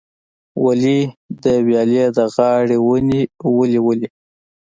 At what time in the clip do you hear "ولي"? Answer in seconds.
0.63-0.99, 3.85-4.07